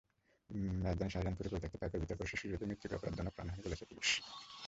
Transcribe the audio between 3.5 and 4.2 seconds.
বলেছে পুলিশ।